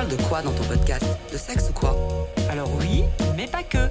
[0.00, 1.94] parles de quoi dans ton podcast De sexe ou quoi
[2.50, 3.04] Alors oui,
[3.36, 3.90] mais pas que.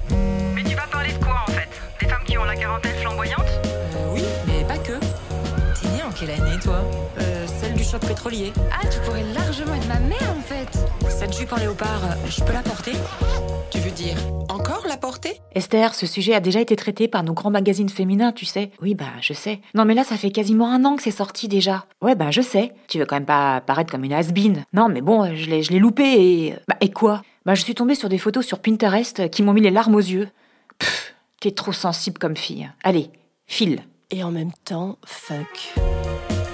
[0.56, 1.68] Mais tu vas parler de quoi en fait?
[2.00, 3.46] Des femmes qui ont la quarantaine flamboyante?
[3.64, 4.98] Euh, Oui, mais pas que.
[5.80, 6.80] T'es né en quelle année, toi?
[7.20, 8.52] Euh, celle du choc pétrolier.
[8.72, 10.78] Ah, tu pourrais largement être ma mère en fait.
[11.20, 12.92] Cette jupe en léopard, euh, je peux la porter?
[13.70, 14.16] Tu veux dire
[14.48, 15.38] encore la porter?
[15.54, 18.70] Esther, ce sujet a déjà été traité par nos grands magazines féminins, tu sais.
[18.80, 19.60] Oui, bah, je sais.
[19.74, 21.84] Non, mais là, ça fait quasiment un an que c'est sorti déjà.
[22.00, 22.72] Ouais, bah, je sais.
[22.88, 24.32] Tu veux quand même pas paraître comme une has
[24.72, 26.54] Non, mais bon, je l'ai, je l'ai loupé et.
[26.66, 27.20] Bah, et quoi?
[27.44, 29.98] Bah, je suis tombée sur des photos sur Pinterest qui m'ont mis les larmes aux
[29.98, 30.30] yeux.
[30.78, 32.70] Pfff, t'es trop sensible comme fille.
[32.82, 33.10] Allez,
[33.46, 33.82] file.
[34.10, 35.74] Et en même temps, fuck.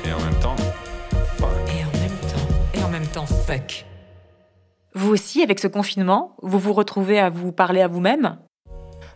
[0.04, 0.56] Et en même temps,
[1.38, 1.50] fuck.
[1.68, 2.74] Et en même temps.
[2.74, 3.86] Et en même temps, fuck.
[4.98, 8.38] Vous aussi, avec ce confinement, vous vous retrouvez à vous parler à vous-même?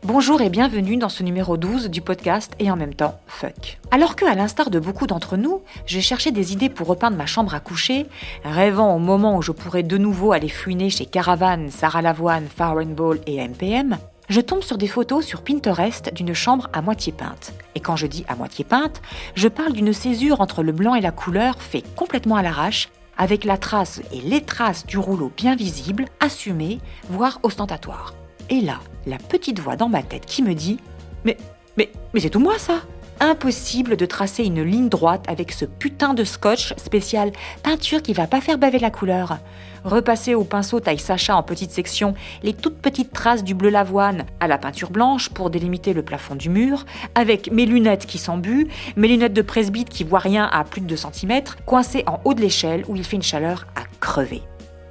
[0.03, 3.79] Bonjour et bienvenue dans ce numéro 12 du podcast et en même temps fuck.
[3.91, 7.25] Alors que, à l'instar de beaucoup d'entre nous, j'ai cherché des idées pour repeindre ma
[7.25, 8.05] chambre à coucher,
[8.45, 12.49] rêvant au moment où je pourrais de nouveau aller fouiner chez Caravan, Sarah Lavoine,
[12.95, 13.97] Ball et MPM,
[14.29, 17.55] je tombe sur des photos sur Pinterest d'une chambre à moitié peinte.
[17.75, 19.01] Et quand je dis à moitié peinte,
[19.35, 23.45] je parle d'une césure entre le blanc et la couleur fait complètement à l'arrache, avec
[23.45, 26.79] la trace et les traces du rouleau bien visibles, assumées,
[27.11, 28.15] voire ostentatoires.
[28.49, 30.79] Et là, la petite voix dans ma tête qui me dit
[31.27, 31.37] Mais,
[31.77, 32.81] mais, mais c'est tout moi ça
[33.23, 37.33] Impossible de tracer une ligne droite avec ce putain de scotch spécial
[37.63, 39.37] peinture qui va pas faire baver la couleur.
[39.85, 44.25] Repasser au pinceau taille Sacha en petites sections les toutes petites traces du bleu lavoine
[44.41, 48.69] à la peinture blanche pour délimiter le plafond du mur, avec mes lunettes qui s'embuent,
[48.97, 52.33] mes lunettes de presbyte qui voient rien à plus de 2 cm, coincées en haut
[52.33, 54.41] de l'échelle où il fait une chaleur à crever.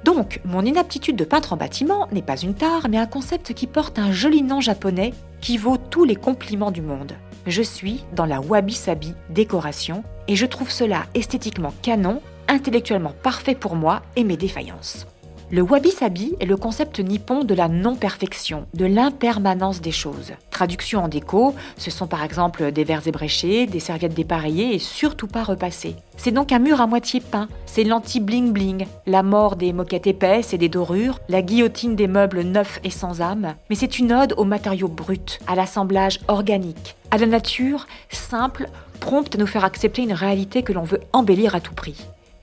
[0.04, 3.66] Donc, mon inaptitude de peintre en bâtiment n'est pas une tare, mais un concept qui
[3.66, 7.14] porte un joli nom japonais qui vaut tous les compliments du monde.
[7.46, 13.76] Je suis dans la wabi-sabi décoration et je trouve cela esthétiquement canon, intellectuellement parfait pour
[13.76, 15.06] moi et mes défaillances.
[15.52, 20.30] Le wabi-sabi est le concept nippon de la non-perfection, de l'impermanence des choses.
[20.52, 25.26] Traduction en déco, ce sont par exemple des verres ébréchés, des serviettes dépareillées et surtout
[25.26, 25.96] pas repassées.
[26.16, 30.58] C'est donc un mur à moitié peint, c'est l'anti-bling-bling, la mort des moquettes épaisses et
[30.58, 34.44] des dorures, la guillotine des meubles neufs et sans âme, mais c'est une ode aux
[34.44, 38.68] matériaux bruts, à l'assemblage organique, à la nature simple,
[39.00, 41.96] prompte à nous faire accepter une réalité que l'on veut embellir à tout prix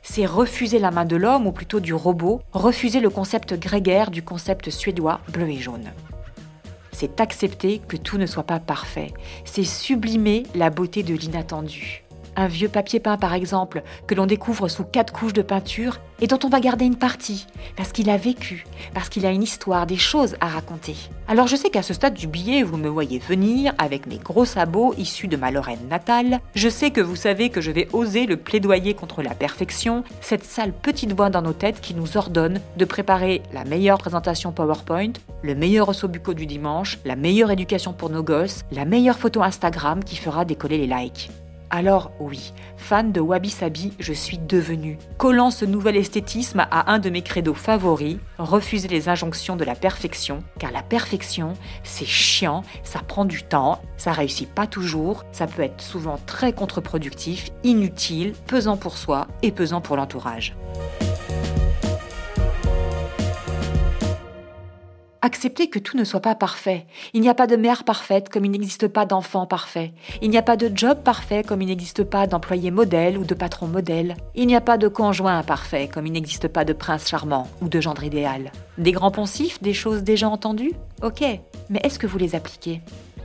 [0.09, 4.23] c'est refuser la main de l'homme, ou plutôt du robot, refuser le concept grégaire du
[4.23, 5.91] concept suédois bleu et jaune.
[6.94, 9.13] C'est accepter que tout ne soit pas parfait,
[9.44, 12.06] c'est sublimer la beauté de l'inattendu.
[12.40, 16.28] Un vieux papier peint par exemple, que l'on découvre sous quatre couches de peinture et
[16.28, 19.88] dont on va garder une partie, parce qu'il a vécu, parce qu'il a une histoire,
[19.88, 20.96] des choses à raconter.
[21.28, 24.46] Alors je sais qu'à ce stade du billet, vous me voyez venir avec mes gros
[24.46, 28.28] sabots issus de ma Lorraine natale, je sais que vous savez que je vais oser
[28.28, 32.62] le plaidoyer contre la perfection, cette sale petite voix dans nos têtes qui nous ordonne
[32.78, 37.94] de préparer la meilleure présentation PowerPoint, le meilleur osso bucco du dimanche, la meilleure éducation
[37.94, 41.31] pour nos gosses, la meilleure photo Instagram qui fera décoller les likes.
[41.70, 44.98] Alors oui, fan de Wabi Sabi, je suis devenue.
[45.18, 49.76] Collant ce nouvel esthétisme à un de mes credos favoris, refuser les injonctions de la
[49.76, 55.46] perfection, car la perfection, c'est chiant, ça prend du temps, ça réussit pas toujours, ça
[55.46, 60.56] peut être souvent très contre-productif, inutile, pesant pour soi et pesant pour l'entourage.
[65.28, 66.86] Accepter que tout ne soit pas parfait.
[67.14, 69.92] Il n'y a pas de mère parfaite comme il n'existe pas d'enfant parfait.
[70.22, 73.34] Il n'y a pas de job parfait comme il n'existe pas d'employé modèle ou de
[73.34, 74.16] patron modèle.
[74.36, 77.68] Il n'y a pas de conjoint parfait comme il n'existe pas de prince charmant ou
[77.68, 78.54] de gendre idéal.
[78.78, 80.72] Des grands poncifs, des choses déjà entendues?
[81.04, 81.26] Ok,
[81.70, 82.80] mais est-ce que vous les appliquez?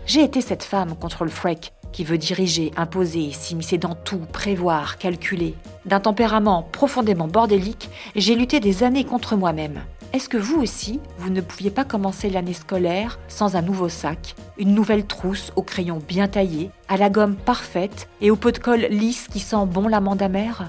[0.04, 4.98] J'ai été cette femme contre le freak qui veut diriger, imposer, s'immiscer dans tout, prévoir,
[4.98, 5.54] calculer.
[5.86, 9.82] D'un tempérament profondément bordélique, j'ai lutté des années contre moi-même.
[10.12, 14.34] Est-ce que vous aussi, vous ne pouviez pas commencer l'année scolaire sans un nouveau sac,
[14.58, 18.58] une nouvelle trousse au crayon bien taillé, à la gomme parfaite et au pot de
[18.58, 20.68] colle lisse qui sent bon l'amande amère?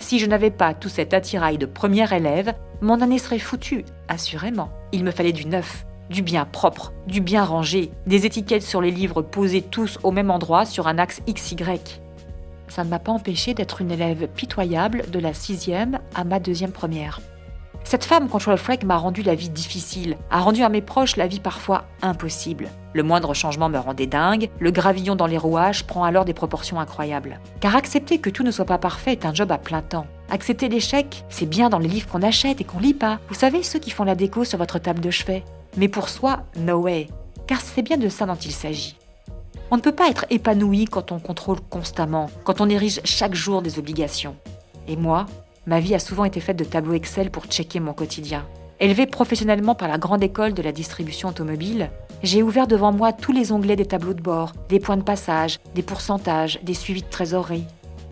[0.00, 4.70] Si je n'avais pas tout cet attirail de première élève, mon année serait foutue, assurément.
[4.90, 8.90] Il me fallait du neuf, du bien propre, du bien rangé, des étiquettes sur les
[8.90, 11.56] livres posés tous au même endroit sur un axe XY.
[12.66, 16.72] Ça ne m'a pas empêché d'être une élève pitoyable de la sixième à ma deuxième
[16.72, 17.20] première.
[17.86, 21.28] Cette femme control freak m'a rendu la vie difficile, a rendu à mes proches la
[21.28, 22.68] vie parfois impossible.
[22.94, 26.80] Le moindre changement me rendait dingue, le gravillon dans les rouages prend alors des proportions
[26.80, 27.38] incroyables.
[27.60, 30.08] Car accepter que tout ne soit pas parfait est un job à plein temps.
[30.30, 33.20] Accepter l'échec, c'est bien dans les livres qu'on achète et qu'on lit pas.
[33.28, 35.44] Vous savez, ceux qui font la déco sur votre table de chevet.
[35.76, 37.06] Mais pour soi, no way.
[37.46, 38.96] Car c'est bien de ça dont il s'agit.
[39.70, 43.62] On ne peut pas être épanoui quand on contrôle constamment, quand on érige chaque jour
[43.62, 44.34] des obligations.
[44.88, 45.26] Et moi,
[45.68, 48.46] Ma vie a souvent été faite de tableaux Excel pour checker mon quotidien.
[48.78, 51.90] Élevé professionnellement par la grande école de la distribution automobile,
[52.22, 55.58] j'ai ouvert devant moi tous les onglets des tableaux de bord, des points de passage,
[55.74, 57.64] des pourcentages, des suivis de trésorerie.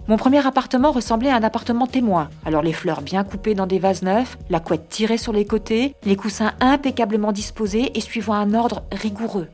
[0.09, 2.29] Mon premier appartement ressemblait à un appartement témoin.
[2.45, 5.95] Alors les fleurs bien coupées dans des vases neufs, la couette tirée sur les côtés,
[6.05, 9.49] les coussins impeccablement disposés et suivant un ordre rigoureux.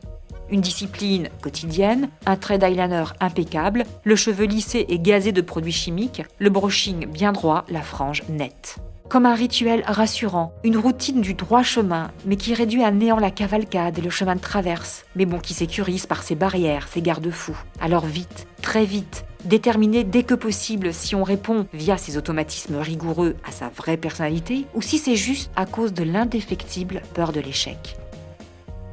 [0.50, 6.22] Une discipline quotidienne, un trait d'eyeliner impeccable, le cheveu lissé et gazé de produits chimiques,
[6.38, 8.76] le brushing bien droit, la frange nette.
[9.08, 13.30] Comme un rituel rassurant, une routine du droit chemin, mais qui réduit à néant la
[13.30, 17.58] cavalcade et le chemin de traverse, mais bon qui sécurise par ses barrières, ses garde-fous.
[17.80, 23.36] Alors vite, très vite, déterminer dès que possible si on répond via ses automatismes rigoureux
[23.44, 27.96] à sa vraie personnalité ou si c'est juste à cause de l'indéfectible peur de l'échec.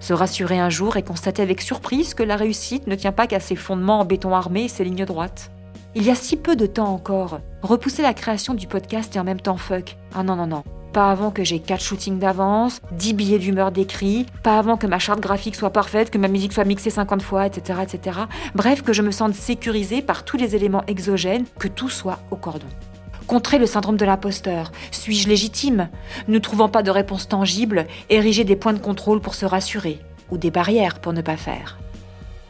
[0.08, 3.42] Se rassurer un jour et constater avec surprise que la réussite ne tient pas qu'à
[3.42, 5.52] ses fondements en béton armé et ses lignes droites.
[5.96, 9.26] Il y a si peu de temps encore, repousser la création du podcast et en
[9.26, 9.98] même temps fuck.
[10.16, 10.64] Ah non, non, non.
[10.94, 14.98] Pas avant que j'ai 4 shootings d'avance, 10 billets d'humeur décrits, pas avant que ma
[14.98, 18.20] charte graphique soit parfaite, que ma musique soit mixée 50 fois, etc., etc.
[18.56, 22.38] Bref, que je me sente sécurisée par tous les éléments exogènes, que tout soit au
[22.38, 22.68] cordon.
[23.28, 24.72] Contrer le syndrome de l'imposteur.
[24.92, 25.90] Suis-je légitime?
[26.30, 30.00] Ne trouvant pas de réponse tangible, ériger des points de contrôle pour se rassurer,
[30.32, 31.78] ou des barrières pour ne pas faire.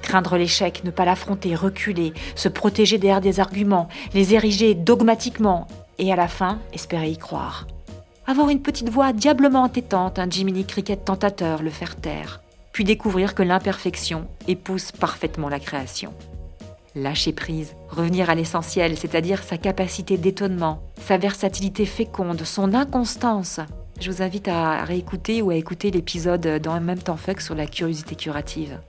[0.04, 6.14] Craindre l'échec, ne pas l'affronter, reculer, se protéger derrière des arguments, les ériger dogmatiquement et
[6.14, 7.66] à la fin, espérer y croire.
[8.28, 12.42] Avoir une petite voix diablement entêtante, un Jiminy Cricket tentateur, le faire taire.
[12.72, 16.14] Puis découvrir que l'imperfection épouse parfaitement la création.
[16.98, 23.60] Lâcher prise, revenir à l'essentiel, c'est-à-dire sa capacité d'étonnement, sa versatilité féconde, son inconstance.
[24.00, 27.54] Je vous invite à réécouter ou à écouter l'épisode dans un même temps fuck sur
[27.54, 28.80] la curiosité curative.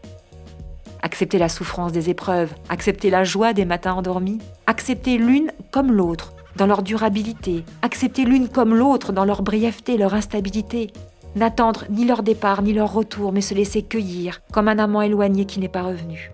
[1.03, 6.33] Accepter la souffrance des épreuves, accepter la joie des matins endormis, accepter l'une comme l'autre
[6.57, 10.91] dans leur durabilité, accepter l'une comme l'autre dans leur brièveté, leur instabilité,
[11.37, 15.45] n'attendre ni leur départ ni leur retour, mais se laisser cueillir comme un amant éloigné
[15.45, 16.33] qui n'est pas revenu.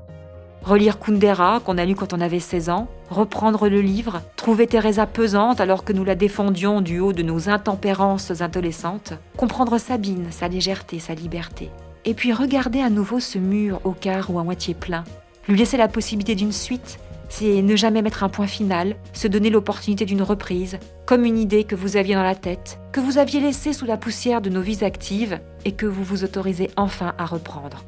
[0.65, 5.07] Relire Kundera, qu'on a lu quand on avait 16 ans, reprendre le livre, trouver Teresa
[5.07, 10.49] pesante alors que nous la défendions du haut de nos intempérances adolescentes, comprendre Sabine, sa
[10.49, 11.71] légèreté, sa liberté
[12.05, 15.05] et puis regarder à nouveau ce mur au quart ou à moitié plein.
[15.49, 19.51] Lui laisser la possibilité d'une suite, c'est ne jamais mettre un point final, se donner
[19.51, 23.41] l'opportunité d'une reprise, comme une idée que vous aviez dans la tête, que vous aviez
[23.41, 27.27] laissée sous la poussière de nos vies actives et que vous vous autorisez enfin à
[27.27, 27.85] reprendre.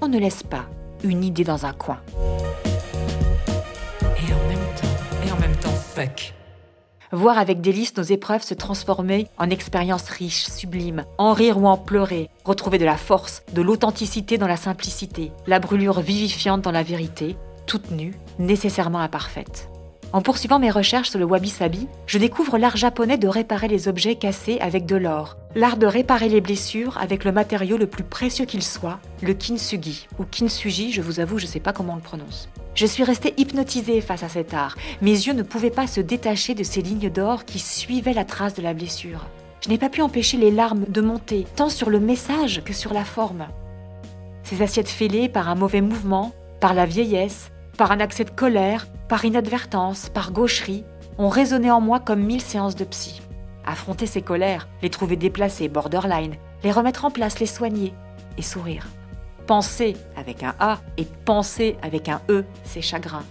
[0.00, 0.66] On ne laisse pas
[1.02, 2.00] une idée dans un coin.
[4.02, 6.34] Et en même temps, et en même temps, fuck
[7.12, 11.76] voir avec délice nos épreuves se transformer en expériences riches, sublimes, en rire ou en
[11.76, 16.82] pleurer, retrouver de la force, de l'authenticité dans la simplicité, la brûlure vivifiante dans la
[16.82, 17.36] vérité,
[17.66, 19.69] toute nue, nécessairement imparfaite.
[20.12, 24.16] En poursuivant mes recherches sur le wabi-sabi, je découvre l'art japonais de réparer les objets
[24.16, 28.44] cassés avec de l'or, l'art de réparer les blessures avec le matériau le plus précieux
[28.44, 31.96] qu'il soit, le kintsugi, ou kintsugi, je vous avoue, je ne sais pas comment on
[31.96, 32.48] le prononce.
[32.74, 34.76] Je suis restée hypnotisée face à cet art.
[35.00, 38.54] Mes yeux ne pouvaient pas se détacher de ces lignes d'or qui suivaient la trace
[38.54, 39.26] de la blessure.
[39.60, 42.92] Je n'ai pas pu empêcher les larmes de monter, tant sur le message que sur
[42.94, 43.46] la forme.
[44.42, 48.86] Ces assiettes fêlées par un mauvais mouvement, par la vieillesse, par un accès de colère,
[49.08, 50.84] par inadvertance, par gaucherie,
[51.16, 53.22] ont résonné en moi comme mille séances de psy.
[53.64, 57.94] Affronter ces colères, les trouver déplacées, borderline, les remettre en place, les soigner
[58.36, 58.86] et sourire.
[59.46, 63.22] Penser avec un A et penser avec un E, c'est chagrin.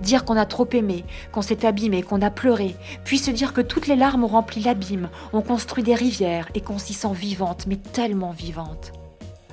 [0.00, 3.60] Dire qu'on a trop aimé, qu'on s'est abîmé, qu'on a pleuré, puis se dire que
[3.60, 7.66] toutes les larmes ont rempli l'abîme, ont construit des rivières et qu'on s'y sent vivante,
[7.66, 8.92] mais tellement vivante.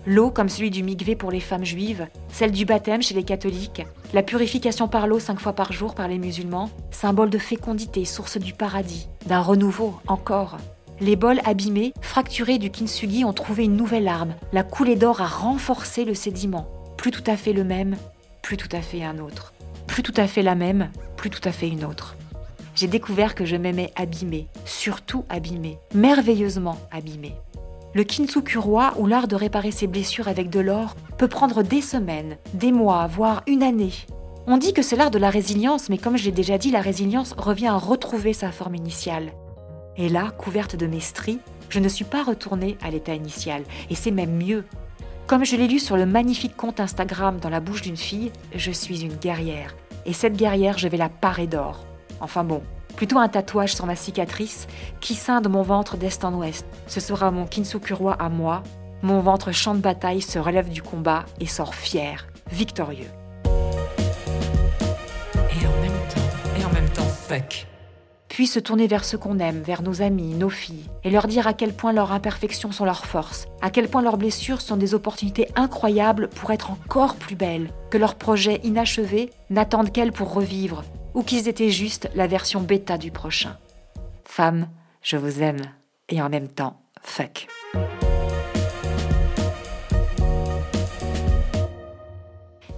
[0.10, 3.86] L'eau comme celui du migvé pour les femmes juives, celle du baptême chez les catholiques,
[4.14, 8.38] la purification par l'eau cinq fois par jour par les musulmans, symbole de fécondité, source
[8.38, 10.60] du paradis, d'un renouveau encore.
[11.02, 14.36] Les bols abîmés, fracturés du kintsugi ont trouvé une nouvelle arme.
[14.54, 16.70] La coulée d'or a renforcé le sédiment.
[16.96, 17.98] Plus tout à fait le même,
[18.42, 19.54] plus tout à fait un autre.
[19.88, 22.16] Plus tout à fait la même, plus tout à fait une autre.
[22.76, 27.36] J'ai découvert que je m'aimais abîmée, surtout abîmée, merveilleusement abîmée.
[27.98, 32.38] Le kintsukuroi, ou l'art de réparer ses blessures avec de l'or, peut prendre des semaines,
[32.54, 33.94] des mois, voire une année.
[34.46, 36.82] On dit que c'est l'art de la résilience, mais comme je l'ai déjà dit, la
[36.82, 39.32] résilience revient à retrouver sa forme initiale.
[39.96, 41.40] Et là, couverte de mes stries,
[41.70, 44.64] je ne suis pas retournée à l'état initial, et c'est même mieux.
[45.26, 48.70] Comme je l'ai lu sur le magnifique compte Instagram dans la bouche d'une fille, je
[48.70, 49.76] suis une guerrière.
[50.06, 51.88] Et cette guerrière, je vais la parer d'or.
[52.20, 52.62] Enfin bon,
[52.98, 54.68] plutôt un tatouage sur ma cicatrice
[55.00, 56.66] qui scinde mon ventre d'est en ouest.
[56.88, 58.64] Ce sera mon Kinsukuroi à moi.
[59.04, 63.12] Mon ventre champ de bataille se relève du combat et sort fier, victorieux.
[63.46, 63.50] Et
[65.68, 66.22] en même temps,
[66.60, 67.68] et en même temps, fuck.
[68.28, 71.46] puis se tourner vers ceux qu'on aime, vers nos amis, nos filles, et leur dire
[71.46, 74.96] à quel point leurs imperfections sont leurs forces, à quel point leurs blessures sont des
[74.96, 80.84] opportunités incroyables pour être encore plus belles, que leurs projets inachevés n'attendent qu'elles pour revivre,
[81.18, 83.58] ou qu'ils étaient juste la version bêta du prochain.
[84.24, 84.68] Femmes,
[85.02, 85.62] je vous aime,
[86.10, 87.48] et en même temps, fuck.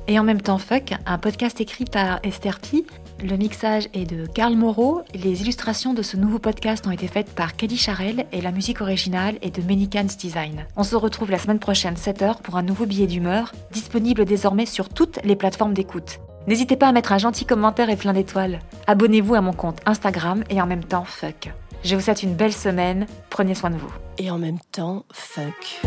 [0.08, 2.88] Et en même temps, Fuck, un podcast écrit par Esther Pi.
[3.24, 5.03] Le mixage est de Karl Moreau.
[5.13, 8.81] Les illustrations de ce nouveau podcast ont été faites par Kelly Charel et la musique
[8.81, 10.65] originale est de Menikans Design.
[10.77, 14.89] On se retrouve la semaine prochaine 7h pour un nouveau billet d'humeur, disponible désormais sur
[14.89, 16.19] toutes les plateformes d'écoute.
[16.49, 18.57] N'hésitez pas à mettre un gentil commentaire et plein d'étoiles.
[18.87, 21.53] Abonnez-vous à mon compte Instagram et en même temps, fuck.
[21.83, 23.93] Je vous souhaite une belle semaine, prenez soin de vous.
[24.17, 25.79] Et en même temps, fuck.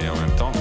[0.00, 0.52] Et en même temps,